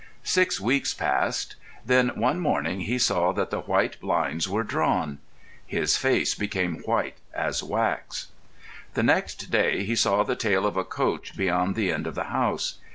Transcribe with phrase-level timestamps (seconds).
[0.23, 1.55] Six weeks passed.
[1.85, 5.19] Then one morning he saw that the white blinds were drawn.
[5.63, 8.29] His face became white as wax.
[8.95, 12.23] The next day he saw the tail of a coach beyond the end of the
[12.33, 12.79] house.